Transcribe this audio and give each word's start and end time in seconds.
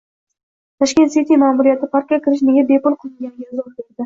Tashkent 0.77 1.11
City 1.15 1.37
ma’muriyati 1.41 1.91
parkka 1.93 2.21
kirish 2.23 2.43
nega 2.49 2.65
bepul 2.73 2.97
qilinganiga 2.99 3.49
izoh 3.57 3.71
berdi 3.71 3.89